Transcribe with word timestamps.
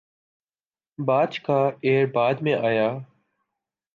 باچ 0.99 1.39
کا 1.39 1.59
ایئر 1.81 2.05
بعد 2.13 2.41
میں 2.41 2.55
آیا 2.55 2.89